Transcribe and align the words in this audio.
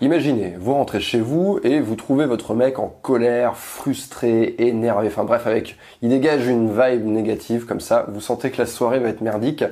Imaginez, 0.00 0.54
vous 0.60 0.74
rentrez 0.74 1.00
chez 1.00 1.18
vous 1.18 1.58
et 1.64 1.80
vous 1.80 1.96
trouvez 1.96 2.24
votre 2.24 2.54
mec 2.54 2.78
en 2.78 2.86
colère, 2.86 3.56
frustré, 3.56 4.54
énervé, 4.58 5.08
enfin 5.08 5.24
bref, 5.24 5.48
avec, 5.48 5.76
il 6.02 6.10
dégage 6.10 6.46
une 6.46 6.70
vibe 6.70 7.04
négative 7.04 7.66
comme 7.66 7.80
ça, 7.80 8.06
vous 8.08 8.20
sentez 8.20 8.52
que 8.52 8.58
la 8.58 8.66
soirée 8.66 9.00
va 9.00 9.08
être 9.08 9.22
merdique. 9.22 9.64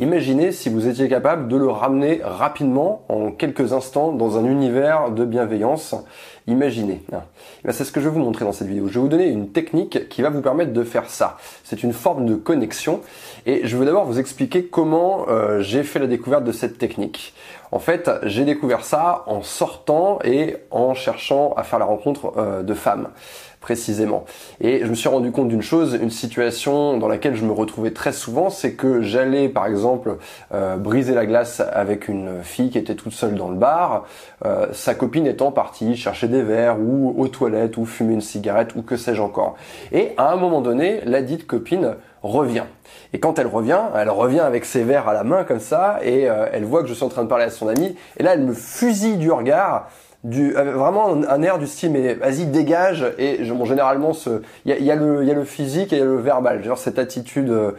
Imaginez 0.00 0.50
si 0.50 0.70
vous 0.70 0.88
étiez 0.88 1.10
capable 1.10 1.46
de 1.46 1.58
le 1.58 1.68
ramener 1.68 2.22
rapidement, 2.24 3.04
en 3.10 3.30
quelques 3.30 3.74
instants, 3.74 4.12
dans 4.12 4.38
un 4.38 4.46
univers 4.46 5.10
de 5.10 5.26
bienveillance. 5.26 5.94
Imaginez. 6.46 7.02
Eh 7.68 7.72
c'est 7.72 7.84
ce 7.84 7.92
que 7.92 8.00
je 8.00 8.08
vais 8.08 8.14
vous 8.14 8.24
montrer 8.24 8.46
dans 8.46 8.52
cette 8.52 8.66
vidéo. 8.66 8.88
Je 8.88 8.94
vais 8.94 9.00
vous 9.00 9.08
donner 9.08 9.26
une 9.26 9.50
technique 9.50 10.08
qui 10.08 10.22
va 10.22 10.30
vous 10.30 10.40
permettre 10.40 10.72
de 10.72 10.84
faire 10.84 11.10
ça. 11.10 11.36
C'est 11.64 11.82
une 11.82 11.92
forme 11.92 12.24
de 12.24 12.34
connexion 12.34 13.02
et 13.44 13.60
je 13.64 13.76
veux 13.76 13.84
d'abord 13.84 14.06
vous 14.06 14.18
expliquer 14.18 14.64
comment 14.64 15.26
euh, 15.28 15.60
j'ai 15.60 15.82
fait 15.82 15.98
la 15.98 16.06
découverte 16.06 16.44
de 16.44 16.52
cette 16.52 16.78
technique. 16.78 17.34
En 17.70 17.78
fait, 17.78 18.10
j'ai 18.22 18.46
découvert 18.46 18.86
ça 18.86 19.22
en 19.26 19.42
sortant 19.42 20.18
et 20.24 20.56
en 20.70 20.94
cherchant 20.94 21.52
à 21.58 21.62
faire 21.62 21.78
la 21.78 21.84
rencontre 21.84 22.32
euh, 22.38 22.62
de 22.62 22.72
femmes 22.72 23.10
précisément. 23.60 24.24
Et 24.60 24.80
je 24.80 24.86
me 24.86 24.94
suis 24.94 25.08
rendu 25.08 25.32
compte 25.32 25.48
d'une 25.48 25.62
chose, 25.62 25.98
une 26.00 26.10
situation 26.10 26.96
dans 26.96 27.08
laquelle 27.08 27.34
je 27.34 27.44
me 27.44 27.52
retrouvais 27.52 27.90
très 27.90 28.12
souvent, 28.12 28.48
c'est 28.48 28.72
que 28.72 29.02
j'allais 29.02 29.48
par 29.48 29.66
exemple 29.66 30.16
euh, 30.54 30.76
briser 30.76 31.14
la 31.14 31.26
glace 31.26 31.62
avec 31.72 32.08
une 32.08 32.42
fille 32.42 32.70
qui 32.70 32.78
était 32.78 32.94
toute 32.94 33.12
seule 33.12 33.34
dans 33.34 33.50
le 33.50 33.56
bar, 33.56 34.06
euh, 34.46 34.68
sa 34.72 34.94
copine 34.94 35.26
étant 35.26 35.52
partie 35.52 35.96
chercher 35.96 36.28
des 36.28 36.42
verres 36.42 36.80
ou 36.80 37.14
aux 37.18 37.28
toilettes 37.28 37.76
ou 37.76 37.84
fumer 37.84 38.14
une 38.14 38.20
cigarette 38.22 38.74
ou 38.76 38.82
que 38.82 38.96
sais-je 38.96 39.20
encore. 39.20 39.56
Et 39.92 40.12
à 40.16 40.32
un 40.32 40.36
moment 40.36 40.62
donné, 40.62 41.00
la 41.04 41.20
dite 41.20 41.46
copine 41.46 41.96
revient. 42.22 42.64
Et 43.12 43.20
quand 43.20 43.38
elle 43.38 43.46
revient, 43.46 43.80
elle 43.94 44.10
revient 44.10 44.40
avec 44.40 44.64
ses 44.64 44.84
verres 44.84 45.08
à 45.08 45.14
la 45.14 45.24
main 45.24 45.44
comme 45.44 45.60
ça, 45.60 45.98
et 46.02 46.28
euh, 46.28 46.46
elle 46.52 46.64
voit 46.64 46.82
que 46.82 46.88
je 46.88 46.94
suis 46.94 47.04
en 47.04 47.08
train 47.08 47.24
de 47.24 47.28
parler 47.28 47.44
à 47.44 47.50
son 47.50 47.68
ami, 47.68 47.96
et 48.18 48.22
là 48.22 48.34
elle 48.34 48.42
me 48.42 48.52
fusille 48.52 49.16
du 49.16 49.30
regard, 49.30 49.88
du 50.22 50.56
euh, 50.56 50.72
vraiment 50.72 51.08
un 51.08 51.42
air 51.42 51.58
du 51.58 51.66
style 51.66 51.92
mais 51.92 52.14
vas-y 52.14 52.46
dégage 52.46 53.06
et 53.18 53.38
bon, 53.44 53.64
généralement 53.64 54.12
ce 54.12 54.42
il 54.66 54.70
y 54.70 54.74
a, 54.74 54.78
y 54.78 54.90
a, 54.90 54.94
le 54.94 55.22
il 55.22 55.28
y 55.28 55.30
a 55.30 55.34
le 55.34 55.44
physique 55.44 55.92
et 55.92 55.96
il 55.96 55.98
y 56.00 56.02
a 56.02 56.04
le 56.04 56.16
verbal. 56.16 56.62
Genre 56.62 56.76
cette 56.76 56.98
attitude 56.98 57.48
euh, 57.50 57.72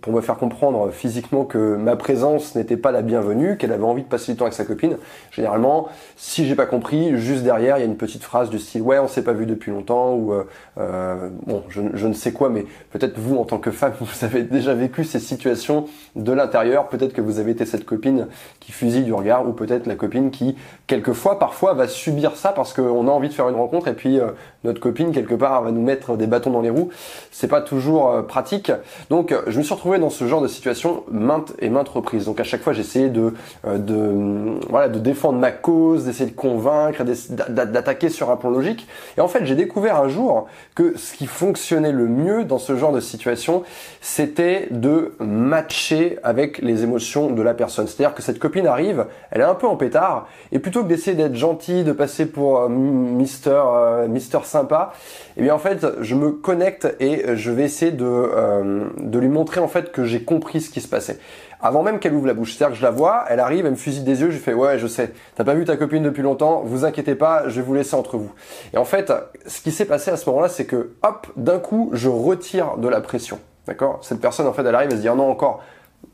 pour 0.00 0.12
me 0.12 0.20
faire 0.20 0.36
comprendre 0.36 0.90
physiquement 0.90 1.44
que 1.44 1.76
ma 1.76 1.96
présence 1.96 2.56
n'était 2.56 2.76
pas 2.76 2.90
la 2.90 3.02
bienvenue 3.02 3.56
qu'elle 3.56 3.72
avait 3.72 3.84
envie 3.84 4.02
de 4.02 4.08
passer 4.08 4.32
du 4.32 4.38
temps 4.38 4.44
avec 4.44 4.54
sa 4.54 4.64
copine 4.64 4.96
généralement 5.30 5.88
si 6.16 6.46
j'ai 6.46 6.56
pas 6.56 6.66
compris 6.66 7.16
juste 7.16 7.42
derrière 7.42 7.78
il 7.78 7.80
y 7.80 7.84
a 7.84 7.86
une 7.86 7.96
petite 7.96 8.24
phrase 8.24 8.50
du 8.50 8.58
style 8.58 8.82
ouais 8.82 8.98
on 8.98 9.08
s'est 9.08 9.24
pas 9.24 9.32
vu 9.32 9.46
depuis 9.46 9.70
longtemps 9.70 10.14
ou 10.14 10.32
euh, 10.32 10.44
euh 10.78 11.28
bon 11.46 11.62
je, 11.68 11.80
je, 11.94 12.06
ne 12.06 12.12
sais 12.12 12.32
quoi 12.32 12.48
mais 12.48 12.66
peut-être 12.90 13.18
vous 13.18 13.36
en 13.36 13.44
tant 13.44 13.58
que 13.58 13.70
femme 13.70 13.92
vous 14.00 14.24
avez 14.24 14.42
déjà 14.42 14.74
vécu 14.74 15.04
ces 15.04 15.18
situations 15.18 15.86
de 16.16 16.32
l'intérieur. 16.32 16.88
Peut-être 16.88 17.12
que 17.12 17.20
vous 17.20 17.38
avez 17.38 17.52
été 17.52 17.66
cette 17.66 17.84
copine 17.84 18.28
qui 18.60 18.72
fusille 18.72 19.04
du 19.04 19.12
regard 19.12 19.48
ou 19.48 19.52
peut-être 19.52 19.86
la 19.86 19.94
copine 19.94 20.30
qui 20.30 20.56
quelquefois 20.86 21.38
par 21.38 21.51
parfois 21.52 21.74
va 21.74 21.86
subir 21.86 22.34
ça 22.34 22.48
parce 22.48 22.72
qu'on 22.72 23.06
a 23.08 23.10
envie 23.10 23.28
de 23.28 23.34
faire 23.34 23.46
une 23.50 23.56
rencontre 23.56 23.86
et 23.88 23.92
puis 23.92 24.18
euh, 24.18 24.28
notre 24.64 24.80
copine 24.80 25.12
quelque 25.12 25.34
part 25.34 25.62
va 25.62 25.70
nous 25.70 25.82
mettre 25.82 26.16
des 26.16 26.26
bâtons 26.26 26.50
dans 26.50 26.62
les 26.62 26.70
roues. 26.70 26.88
C'est 27.30 27.46
pas 27.46 27.60
toujours 27.60 28.10
euh, 28.10 28.22
pratique. 28.22 28.72
Donc 29.10 29.34
je 29.46 29.58
me 29.58 29.62
suis 29.62 29.74
retrouvé 29.74 29.98
dans 29.98 30.08
ce 30.08 30.26
genre 30.26 30.40
de 30.40 30.48
situation 30.48 31.04
maintes 31.10 31.52
et 31.58 31.68
maintes 31.68 31.90
reprises. 31.90 32.24
Donc 32.24 32.40
à 32.40 32.44
chaque 32.44 32.62
fois 32.62 32.72
j'essayais 32.72 33.10
de, 33.10 33.34
euh, 33.66 33.76
de 33.76 34.58
voilà 34.70 34.88
de 34.88 34.98
défendre 34.98 35.38
ma 35.38 35.50
cause, 35.50 36.06
d'essayer 36.06 36.30
de 36.30 36.34
convaincre, 36.34 37.04
d'attaquer 37.04 38.08
sur 38.08 38.30
un 38.30 38.36
plan 38.36 38.48
logique. 38.48 38.88
Et 39.18 39.20
en 39.20 39.28
fait 39.28 39.44
j'ai 39.44 39.54
découvert 39.54 39.96
un 39.96 40.08
jour 40.08 40.46
que 40.74 40.96
ce 40.96 41.12
qui 41.12 41.26
fonctionnait 41.26 41.92
le 41.92 42.08
mieux 42.08 42.44
dans 42.44 42.58
ce 42.58 42.76
genre 42.76 42.92
de 42.92 43.00
situation, 43.00 43.62
c'était 44.00 44.68
de 44.70 45.12
matcher 45.20 46.18
avec 46.22 46.62
les 46.62 46.82
émotions 46.82 47.28
de 47.28 47.42
la 47.42 47.52
personne. 47.52 47.88
C'est-à-dire 47.88 48.14
que 48.14 48.22
cette 48.22 48.38
copine 48.38 48.66
arrive, 48.66 49.04
elle 49.30 49.42
est 49.42 49.44
un 49.44 49.54
peu 49.54 49.66
en 49.66 49.76
pétard 49.76 50.28
et 50.50 50.58
plutôt 50.58 50.82
que 50.82 50.88
d'essayer 50.88 51.14
d'être 51.14 51.36
gentil, 51.42 51.82
de 51.82 51.90
passer 51.92 52.26
pour 52.26 52.60
euh, 52.60 52.68
Mister, 52.68 53.60
euh, 53.66 54.06
Mister 54.06 54.38
sympa, 54.44 54.92
et 55.36 55.40
eh 55.40 55.42
bien 55.42 55.54
en 55.54 55.58
fait 55.58 55.84
je 56.00 56.14
me 56.14 56.30
connecte 56.30 56.94
et 57.00 57.36
je 57.36 57.50
vais 57.50 57.64
essayer 57.64 57.90
de, 57.90 58.04
euh, 58.06 58.84
de 58.98 59.18
lui 59.18 59.28
montrer 59.28 59.60
en 59.60 59.66
fait 59.66 59.90
que 59.90 60.04
j'ai 60.04 60.22
compris 60.22 60.60
ce 60.60 60.70
qui 60.70 60.80
se 60.80 60.88
passait. 60.88 61.18
Avant 61.60 61.82
même 61.82 61.98
qu'elle 61.98 62.14
ouvre 62.14 62.26
la 62.26 62.34
bouche, 62.34 62.54
c'est-à-dire 62.54 62.74
que 62.74 62.78
je 62.78 62.82
la 62.84 62.90
vois, 62.90 63.24
elle 63.28 63.40
arrive, 63.40 63.66
elle 63.66 63.72
me 63.72 63.76
fusille 63.76 64.04
des 64.04 64.20
yeux, 64.20 64.30
je 64.30 64.38
fais 64.38 64.54
ouais 64.54 64.78
je 64.78 64.86
sais, 64.86 65.12
t'as 65.34 65.44
pas 65.44 65.54
vu 65.54 65.64
ta 65.64 65.76
copine 65.76 66.04
depuis 66.04 66.22
longtemps, 66.22 66.62
vous 66.64 66.84
inquiétez 66.84 67.16
pas, 67.16 67.48
je 67.48 67.56
vais 67.56 67.66
vous 67.66 67.74
laisser 67.74 67.96
entre 67.96 68.16
vous. 68.16 68.32
Et 68.72 68.78
en 68.78 68.84
fait, 68.84 69.12
ce 69.46 69.60
qui 69.60 69.72
s'est 69.72 69.84
passé 69.84 70.12
à 70.12 70.16
ce 70.16 70.28
moment-là, 70.30 70.48
c'est 70.48 70.64
que 70.64 70.92
hop, 71.02 71.26
d'un 71.36 71.58
coup, 71.58 71.90
je 71.92 72.08
retire 72.08 72.76
de 72.76 72.88
la 72.88 73.00
pression. 73.00 73.38
D'accord? 73.66 73.98
Cette 74.02 74.20
personne 74.20 74.46
en 74.46 74.52
fait, 74.52 74.64
elle 74.64 74.74
arrive, 74.74 74.90
elle 74.90 74.96
se 74.96 75.02
dit 75.02 75.08
oh 75.08 75.16
non 75.16 75.30
encore 75.30 75.60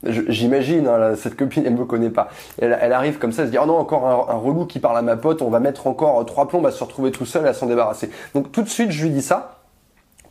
J'imagine, 0.04 0.86
hein, 0.86 1.16
cette 1.16 1.36
copine, 1.36 1.64
elle 1.66 1.74
me 1.74 1.84
connaît 1.84 2.10
pas. 2.10 2.28
Elle, 2.60 2.92
arrive 2.92 3.18
comme 3.18 3.32
ça, 3.32 3.42
elle 3.42 3.48
se 3.48 3.52
dit, 3.52 3.58
oh 3.60 3.66
non, 3.66 3.76
encore 3.76 4.06
un, 4.06 4.36
relou 4.36 4.64
qui 4.66 4.78
parle 4.78 4.96
à 4.96 5.02
ma 5.02 5.16
pote, 5.16 5.42
on 5.42 5.50
va 5.50 5.58
mettre 5.58 5.86
encore 5.86 6.24
trois 6.24 6.46
plombs 6.46 6.64
à 6.64 6.70
se 6.70 6.82
retrouver 6.84 7.10
tout 7.10 7.26
seul, 7.26 7.46
à 7.46 7.52
s'en 7.52 7.66
débarrasser. 7.66 8.10
Donc 8.34 8.52
tout 8.52 8.62
de 8.62 8.68
suite, 8.68 8.92
je 8.92 9.04
lui 9.04 9.10
dis 9.10 9.22
ça. 9.22 9.54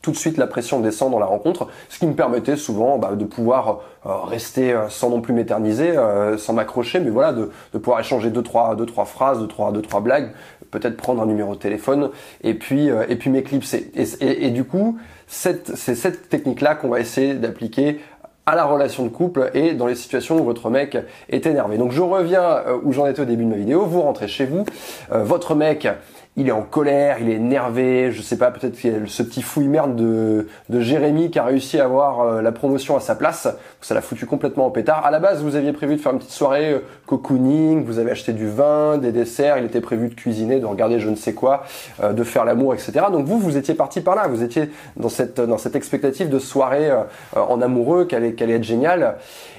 Tout 0.02 0.12
de 0.12 0.18
suite, 0.18 0.38
la 0.38 0.48
pression 0.48 0.80
descend 0.80 1.12
dans 1.12 1.20
la 1.20 1.26
rencontre, 1.26 1.68
ce 1.90 2.00
qui 2.00 2.08
me 2.08 2.14
permettait 2.14 2.56
souvent 2.56 2.98
bah, 2.98 3.16
de 3.16 3.26
pouvoir 3.26 3.82
euh, 4.06 4.14
rester 4.24 4.72
euh, 4.72 4.88
sans 4.88 5.10
non 5.10 5.20
plus 5.20 5.34
m'éterniser, 5.34 5.98
euh, 5.98 6.38
sans 6.38 6.54
m'accrocher, 6.54 7.02
mais 7.02 7.10
voilà, 7.10 7.34
de, 7.34 7.50
pouvoir 7.78 8.00
échanger 8.00 8.30
deux 8.30 8.44
trois, 8.44 8.78
deux 8.78 8.86
trois 8.86 9.04
phrases, 9.04 9.40
deux 9.40 9.48
trois, 9.48 9.74
deux 9.74 9.82
trois 9.82 10.00
blagues, 10.00 10.32
peut-être 10.72 10.96
prendre 10.96 11.22
un 11.22 11.26
numéro 11.26 11.56
de 11.56 11.60
téléphone 11.60 12.12
et 12.42 12.54
puis 12.54 12.88
et 12.88 13.16
puis 13.18 13.30
m'éclipser. 13.30 13.92
Et, 13.96 14.46
et, 14.46 14.50
du 14.52 14.64
coup, 14.64 14.98
c'est 15.28 15.76
cette 15.76 16.30
technique-là 16.30 16.76
qu'on 16.76 16.88
va 16.88 17.02
essayer 17.02 17.34
d'appliquer 17.34 18.00
à 18.48 18.56
la 18.56 18.64
relation 18.64 19.04
de 19.04 19.10
couple 19.10 19.52
et 19.54 19.74
dans 19.74 19.86
les 19.86 19.96
situations 19.96 20.40
où 20.40 20.44
votre 20.44 20.70
mec 20.70 20.98
est 21.30 21.46
énervé. 21.46 21.78
Donc 21.78 21.92
je 21.92 22.02
reviens 22.02 22.64
euh, 22.66 22.80
où 22.82 22.94
j'en 22.94 23.06
étais 23.06 23.22
au 23.22 23.26
début 23.26 23.44
de 23.44 23.50
ma 23.50 23.58
vidéo, 23.58 23.86
vous 23.86 24.02
rentrez 24.02 24.30
chez 24.30 24.46
vous, 24.46 24.66
euh, 25.12 25.24
votre 25.24 25.54
mec 25.54 25.88
il 26.38 26.48
est 26.48 26.52
en 26.52 26.62
colère, 26.62 27.18
il 27.20 27.30
est 27.30 27.34
énervé, 27.34 28.12
je 28.12 28.22
sais 28.22 28.38
pas, 28.38 28.52
peut-être 28.52 28.78
qu'il 28.78 28.92
y 28.92 28.96
a 28.96 29.00
ce 29.08 29.24
petit 29.24 29.42
fouille 29.42 29.68
merde 29.68 29.96
de, 29.96 30.48
de 30.70 30.80
Jérémy 30.80 31.32
qui 31.32 31.40
a 31.40 31.44
réussi 31.44 31.80
à 31.80 31.86
avoir 31.86 32.22
euh, 32.22 32.42
la 32.44 32.52
promotion 32.52 32.96
à 32.96 33.00
sa 33.00 33.16
place, 33.16 33.48
ça 33.82 33.96
l'a 33.96 34.02
foutu 34.02 34.28
complètement 34.28 34.68
en 34.68 34.70
pétard. 34.70 35.04
À 35.04 35.10
la 35.10 35.18
base, 35.18 35.42
vous 35.42 35.56
aviez 35.56 35.74
prévu 35.74 35.96
de 35.96 36.00
faire 36.00 36.12
une 36.12 36.20
petite 36.20 36.32
soirée 36.32 36.74
euh, 36.74 36.80
cocooning, 37.08 37.84
vous 37.84 37.98
avez 37.98 38.12
acheté 38.12 38.34
du 38.34 38.48
vin, 38.48 39.00
des 39.00 39.12
desserts, 39.12 39.58
il 39.58 39.66
était 39.66 39.82
prévu 39.82 40.10
de 40.10 40.14
cuisiner, 40.14 40.60
de 40.60 40.68
regarder 40.68 41.00
je 41.00 41.10
ne 41.10 41.16
sais 41.16 41.34
quoi, 41.34 41.64
euh, 42.04 42.14
de 42.14 42.24
faire 42.24 42.46
l'amour, 42.46 42.76
etc. 42.76 43.06
Donc 43.12 43.26
vous, 43.26 43.40
vous 43.40 43.58
étiez 43.58 43.74
parti 43.74 44.02
par 44.02 44.16
là, 44.16 44.28
vous 44.28 44.44
étiez 44.44 44.70
dans 44.96 45.10
cette, 45.10 45.42
dans 45.42 45.58
cette 45.58 45.76
expectative 45.76 46.30
de 46.30 46.38
soirée 46.38 46.92
en 47.36 47.62
amoureux, 47.62 48.06
qu'elle 48.06 48.24
allait, 48.24 48.54
être 48.54 48.64
géniale. 48.64 49.16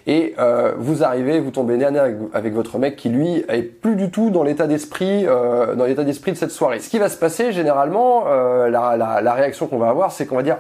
Et 0.07 0.35
vous 0.79 1.03
arrivez, 1.03 1.39
vous 1.41 1.51
tombez 1.51 1.77
nez 1.77 1.85
avec, 1.85 2.17
avec, 2.33 2.55
votre 2.55 2.79
mec 2.79 2.97
qui 2.97 3.09
lui 3.09 3.45
est 3.49 3.63
plus 3.63 3.97
du 3.97 4.11
tout 4.11 4.31
dans 4.31 4.43
l'état 4.43 4.67
d'esprit, 4.67 5.25
dans 5.25 5.85
l'état 5.85 6.05
d'esprit 6.05 6.33
de 6.33 6.37
cette 6.37 6.51
soirée. 6.51 6.68
Ce 6.79 6.89
qui 6.89 6.99
va 6.99 7.09
se 7.09 7.17
passer 7.17 7.53
généralement, 7.53 8.25
euh, 8.27 8.69
la, 8.69 9.33
réaction 9.35 9.67
qu'on 9.67 9.79
va 9.79 9.89
avoir, 9.89 10.13
c'est 10.13 10.27
qu'on 10.27 10.37
va 10.37 10.43
dire 10.43 10.59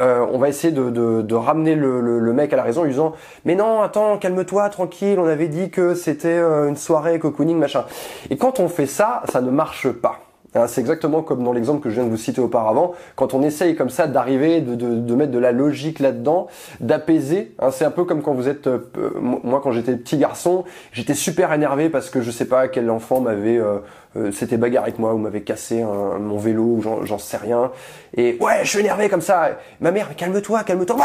euh, 0.00 0.26
on 0.30 0.38
va 0.38 0.48
essayer 0.48 0.72
de, 0.72 1.34
ramener 1.34 1.74
le, 1.74 2.32
mec 2.32 2.52
à 2.52 2.56
la 2.56 2.62
raison 2.62 2.82
en 2.82 2.86
disant 2.86 3.12
mais 3.44 3.54
non, 3.54 3.82
attends, 3.82 4.18
calme-toi, 4.18 4.68
tranquille, 4.68 5.18
on 5.18 5.26
avait 5.26 5.48
dit 5.48 5.70
que 5.70 5.94
c'était 5.94 6.28
euh, 6.28 6.68
une 6.68 6.76
soirée 6.76 7.18
cocooning 7.18 7.58
machin. 7.58 7.84
Et 8.30 8.36
quand 8.36 8.60
on 8.60 8.68
fait 8.68 8.86
ça, 8.86 9.22
ça 9.30 9.40
ne 9.40 9.50
marche 9.50 9.88
pas. 9.88 10.25
Hein, 10.56 10.66
c'est 10.66 10.80
exactement 10.80 11.22
comme 11.22 11.44
dans 11.44 11.52
l'exemple 11.52 11.80
que 11.82 11.90
je 11.90 11.96
viens 11.96 12.04
de 12.04 12.10
vous 12.10 12.16
citer 12.16 12.40
auparavant. 12.40 12.92
Quand 13.14 13.34
on 13.34 13.42
essaye 13.42 13.76
comme 13.76 13.90
ça 13.90 14.06
d'arriver, 14.06 14.60
de, 14.60 15.14
mettre 15.14 15.32
de 15.32 15.38
la 15.38 15.52
logique 15.52 16.00
là-dedans, 16.00 16.48
d'apaiser. 16.80 17.54
Hein, 17.58 17.70
c'est 17.70 17.84
un 17.84 17.90
peu 17.90 18.04
comme 18.04 18.22
quand 18.22 18.34
vous 18.34 18.48
êtes, 18.48 18.66
euh, 18.66 18.80
moi 19.18 19.60
quand 19.62 19.72
j'étais 19.72 19.94
petit 19.96 20.16
garçon, 20.16 20.64
j'étais 20.92 21.14
super 21.14 21.52
énervé 21.52 21.88
parce 21.88 22.10
que 22.10 22.20
je 22.22 22.30
sais 22.30 22.46
pas 22.46 22.68
quel 22.68 22.90
enfant 22.90 23.20
m'avait, 23.20 23.58
euh, 23.58 23.78
euh, 24.16 24.32
s'était 24.32 24.56
bagarre 24.56 24.84
avec 24.84 24.98
moi 24.98 25.14
ou 25.14 25.18
m'avait 25.18 25.42
cassé 25.42 25.84
mon 25.84 26.38
vélo 26.38 26.62
ou 26.62 26.82
j'en 27.04 27.18
sais 27.18 27.36
rien. 27.36 27.70
Et 28.16 28.38
ouais, 28.40 28.60
je 28.62 28.70
suis 28.70 28.80
énervé 28.80 29.08
comme 29.08 29.20
ça. 29.20 29.50
Ma 29.80 29.90
mère, 29.90 30.16
calme-toi, 30.16 30.64
calme-toi. 30.64 30.96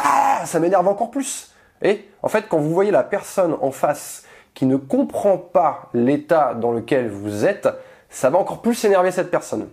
ça 0.45 0.59
m'énerve 0.59 0.87
encore 0.87 1.11
plus. 1.11 1.51
Et 1.81 2.05
en 2.21 2.29
fait, 2.29 2.45
quand 2.47 2.59
vous 2.59 2.73
voyez 2.73 2.91
la 2.91 3.03
personne 3.03 3.55
en 3.61 3.71
face 3.71 4.23
qui 4.53 4.65
ne 4.65 4.75
comprend 4.75 5.37
pas 5.37 5.89
l'état 5.93 6.53
dans 6.53 6.71
lequel 6.71 7.09
vous 7.09 7.45
êtes, 7.45 7.69
ça 8.11 8.29
va 8.29 8.37
encore 8.37 8.61
plus 8.61 8.83
énerver 8.85 9.09
cette 9.09 9.31
personne. 9.31 9.67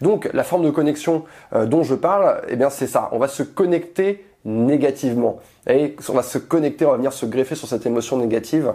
Donc 0.00 0.28
la 0.32 0.44
forme 0.44 0.64
de 0.64 0.70
connexion 0.70 1.24
euh, 1.52 1.66
dont 1.66 1.82
je 1.82 1.94
parle, 1.94 2.42
eh 2.48 2.56
bien 2.56 2.70
c'est 2.70 2.86
ça. 2.86 3.08
On 3.12 3.18
va 3.18 3.28
se 3.28 3.42
connecter 3.42 4.24
négativement. 4.44 5.40
Et 5.68 5.96
on 6.08 6.12
va 6.12 6.22
se 6.22 6.38
connecter, 6.38 6.86
on 6.86 6.90
va 6.90 6.96
venir 6.96 7.12
se 7.12 7.26
greffer 7.26 7.54
sur 7.54 7.68
cette 7.68 7.86
émotion 7.86 8.16
négative 8.16 8.72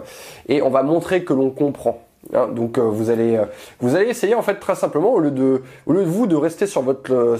et 0.48 0.62
on 0.62 0.70
va 0.70 0.82
montrer 0.82 1.24
que 1.24 1.32
l'on 1.32 1.50
comprend. 1.50 2.00
Hein, 2.32 2.48
donc 2.48 2.78
euh, 2.78 2.82
vous 2.82 3.10
allez 3.10 3.36
euh, 3.36 3.44
vous 3.80 3.96
allez 3.96 4.06
essayer 4.06 4.34
en 4.34 4.40
fait 4.40 4.54
très 4.54 4.74
simplement 4.74 5.12
au 5.12 5.20
lieu 5.20 5.30
de 5.30 5.60
au 5.84 5.92
lieu 5.92 6.04
de 6.04 6.08
vous 6.08 6.26
de 6.26 6.36
rester 6.36 6.66
sur 6.66 6.80
votre 6.80 7.36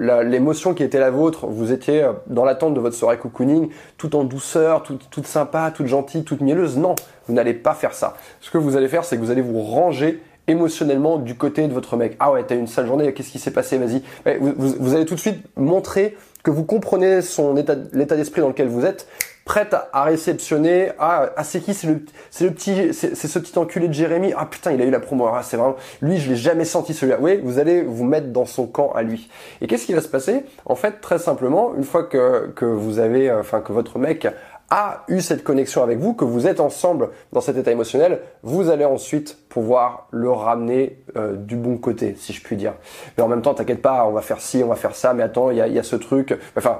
l'émotion 0.00 0.74
qui 0.74 0.82
était 0.82 0.98
la 0.98 1.10
vôtre, 1.10 1.46
vous 1.46 1.70
étiez 1.70 2.10
dans 2.26 2.44
l'attente 2.44 2.74
de 2.74 2.80
votre 2.80 2.96
soirée 2.96 3.18
cocooning, 3.18 3.68
tout 3.98 4.16
en 4.16 4.24
douceur, 4.24 4.82
toute, 4.82 5.08
toute 5.10 5.26
sympa, 5.26 5.70
toute 5.70 5.86
gentille, 5.86 6.24
toute 6.24 6.40
mielleuse. 6.40 6.78
Non, 6.78 6.96
vous 7.28 7.34
n'allez 7.34 7.54
pas 7.54 7.74
faire 7.74 7.94
ça. 7.94 8.14
Ce 8.40 8.50
que 8.50 8.58
vous 8.58 8.76
allez 8.76 8.88
faire, 8.88 9.04
c'est 9.04 9.16
que 9.16 9.22
vous 9.22 9.30
allez 9.30 9.42
vous 9.42 9.62
ranger 9.62 10.20
émotionnellement 10.48 11.18
du 11.18 11.34
côté 11.34 11.66
de 11.68 11.72
votre 11.72 11.96
mec. 11.96 12.16
Ah 12.18 12.32
ouais, 12.32 12.44
t'as 12.44 12.54
eu 12.54 12.58
une 12.58 12.66
sale 12.66 12.86
journée, 12.86 13.12
qu'est-ce 13.12 13.30
qui 13.30 13.38
s'est 13.38 13.52
passé 13.52 13.78
Vas-y. 13.78 14.02
Vous, 14.40 14.74
vous, 14.78 14.94
allez 14.94 15.04
tout 15.04 15.14
de 15.14 15.20
suite 15.20 15.44
montrer 15.56 16.16
que 16.42 16.50
vous 16.50 16.64
comprenez 16.64 17.22
son 17.22 17.56
état, 17.56 17.76
l'état 17.92 18.16
d'esprit 18.16 18.40
dans 18.40 18.48
lequel 18.48 18.68
vous 18.68 18.84
êtes, 18.84 19.06
prête 19.44 19.74
à, 19.92 20.04
réceptionner. 20.04 20.90
Ah, 20.98 21.32
c'est 21.42 21.60
qui 21.60 21.74
C'est 21.74 21.86
le, 21.86 22.04
c'est 22.30 22.44
le 22.44 22.52
petit, 22.52 22.92
c'est, 22.92 23.14
ce 23.14 23.38
petit 23.38 23.56
enculé 23.58 23.88
de 23.88 23.92
Jérémy. 23.92 24.32
Ah 24.36 24.46
putain, 24.46 24.72
il 24.72 24.80
a 24.80 24.84
eu 24.84 24.90
la 24.90 25.00
promo. 25.00 25.26
Ah, 25.26 25.42
c'est 25.42 25.56
vraiment 25.56 25.76
lui, 26.00 26.18
je 26.18 26.30
l'ai 26.30 26.36
jamais 26.36 26.64
senti 26.64 26.94
celui-là. 26.94 27.18
Oui, 27.20 27.40
vous 27.42 27.58
allez 27.58 27.82
vous 27.82 28.04
mettre 28.04 28.28
dans 28.28 28.46
son 28.46 28.66
camp 28.66 28.92
à 28.92 29.02
lui. 29.02 29.28
Et 29.60 29.66
qu'est-ce 29.66 29.86
qui 29.86 29.94
va 29.94 30.00
se 30.00 30.08
passer? 30.08 30.44
En 30.66 30.74
fait, 30.74 31.00
très 31.00 31.18
simplement, 31.18 31.74
une 31.76 31.84
fois 31.84 32.04
que 32.04 32.52
que 32.54 32.64
vous 32.64 32.98
avez, 32.98 33.30
euh, 33.30 33.40
enfin 33.40 33.60
que 33.60 33.72
votre 33.72 33.98
mec 33.98 34.26
a 34.74 35.04
eu 35.08 35.20
cette 35.20 35.44
connexion 35.44 35.82
avec 35.82 35.98
vous, 35.98 36.14
que 36.14 36.24
vous 36.24 36.46
êtes 36.46 36.58
ensemble 36.58 37.10
dans 37.30 37.42
cet 37.42 37.58
état 37.58 37.70
émotionnel, 37.70 38.22
vous 38.42 38.70
allez 38.70 38.86
ensuite 38.86 39.36
pouvoir 39.50 40.08
le 40.12 40.30
ramener 40.30 40.98
euh, 41.14 41.36
du 41.36 41.56
bon 41.56 41.76
côté, 41.76 42.14
si 42.16 42.32
je 42.32 42.42
puis 42.42 42.56
dire. 42.56 42.72
Mais 43.16 43.22
en 43.22 43.28
même 43.28 43.42
temps, 43.42 43.52
t'inquiète 43.52 43.82
pas, 43.82 44.06
on 44.06 44.12
va 44.12 44.22
faire 44.22 44.40
ci, 44.40 44.62
on 44.64 44.68
va 44.68 44.76
faire 44.76 44.94
ça, 44.94 45.12
mais 45.12 45.22
attends, 45.22 45.50
il 45.50 45.58
y 45.58 45.60
a, 45.60 45.68
y 45.68 45.78
a 45.78 45.82
ce 45.82 45.94
truc. 45.94 46.34
Enfin, 46.56 46.78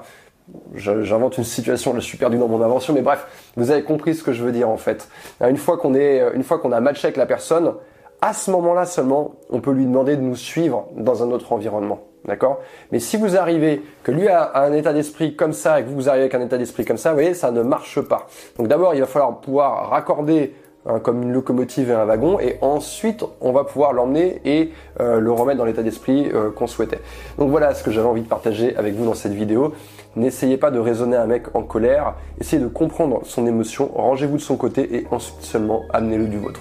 j'invente 0.75 1.37
une 1.37 1.45
situation, 1.45 1.95
je 1.95 2.01
suis 2.01 2.17
perdu 2.17 2.39
dans 2.39 2.49
mon 2.49 2.63
invention, 2.63 2.95
mais 2.95 3.03
bref, 3.03 3.27
vous 3.59 3.71
avez 3.71 3.83
compris 3.83 4.15
ce 4.15 4.23
que 4.23 4.33
je 4.33 4.43
veux 4.43 4.53
dire 4.53 4.71
en 4.71 4.79
fait. 4.79 5.07
Une 5.47 5.59
fois 5.59 5.77
qu'on 5.77 5.95
est, 5.95 6.25
une 6.35 6.45
fois 6.45 6.59
qu'on 6.59 6.73
a 6.73 6.81
matché 6.81 7.09
avec 7.09 7.19
la 7.19 7.27
personne, 7.27 7.75
à 8.23 8.33
ce 8.33 8.51
moment-là 8.53 8.87
seulement, 8.87 9.35
on 9.51 9.61
peut 9.61 9.73
lui 9.73 9.85
demander 9.85 10.17
de 10.17 10.23
nous 10.23 10.37
suivre 10.37 10.89
dans 10.97 11.23
un 11.23 11.31
autre 11.31 11.53
environnement. 11.53 12.01
D'accord? 12.25 12.61
Mais 12.93 13.01
si 13.01 13.17
vous 13.17 13.37
arrivez, 13.37 13.83
que 14.05 14.13
lui 14.13 14.29
a 14.29 14.53
un 14.55 14.73
état 14.73 14.93
d'esprit 14.93 15.35
comme 15.35 15.53
ça 15.53 15.81
et 15.81 15.85
que 15.85 15.89
vous 15.89 16.09
arrivez 16.09 16.25
avec 16.25 16.35
un 16.35 16.41
état 16.41 16.57
d'esprit 16.57 16.85
comme 16.85 16.97
ça, 16.97 17.11
vous 17.11 17.17
voyez, 17.17 17.35
ça 17.35 17.51
ne 17.51 17.63
marche 17.63 18.01
pas. 18.01 18.29
Donc 18.59 18.69
d'abord, 18.69 18.95
il 18.95 19.01
va 19.01 19.07
falloir 19.07 19.41
pouvoir 19.41 19.91
raccorder 19.91 20.55
hein, 20.87 21.01
comme 21.01 21.23
une 21.23 21.33
locomotive 21.33 21.91
et 21.91 21.95
un 21.95 22.05
wagon 22.05 22.39
et 22.39 22.59
ensuite 22.61 23.25
on 23.41 23.51
va 23.51 23.65
pouvoir 23.65 23.93
l'emmener 23.93 24.41
et 24.45 24.71
euh, 25.01 25.19
le 25.19 25.33
remettre 25.33 25.59
dans 25.59 25.65
l'état 25.65 25.83
d'esprit 25.83 26.31
euh, 26.33 26.53
qu'on 26.53 26.69
souhaitait. 26.69 27.01
Donc 27.39 27.51
voilà 27.51 27.75
ce 27.75 27.83
que 27.83 27.91
j'avais 27.91 28.09
envie 28.09 28.23
de 28.23 28.29
partager 28.29 28.77
avec 28.77 28.95
vous 28.95 29.05
dans 29.05 29.15
cette 29.15 29.33
vidéo. 29.33 29.73
N'essayez 30.15 30.59
pas 30.59 30.71
de 30.71 30.79
raisonner 30.79 31.17
un 31.17 31.27
mec 31.27 31.55
en 31.55 31.63
colère, 31.63 32.15
essayez 32.39 32.63
de 32.63 32.69
comprendre 32.69 33.23
son 33.25 33.47
émotion, 33.47 33.91
rangez-vous 33.95 34.37
de 34.37 34.43
son 34.43 34.57
côté 34.57 34.97
et 34.97 35.07
ensuite 35.11 35.41
seulement 35.41 35.83
amenez-le 35.93 36.27
du 36.27 36.39
vôtre. 36.39 36.61